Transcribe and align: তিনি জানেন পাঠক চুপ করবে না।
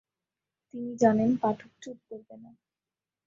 তিনি 0.67 0.91
জানেন 1.01 1.31
পাঠক 1.41 1.71
চুপ 1.81 1.97
করবে 2.09 2.35
না। 2.43 2.51